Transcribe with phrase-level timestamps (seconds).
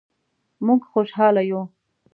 [0.65, 1.61] مونږ خوشحاله یو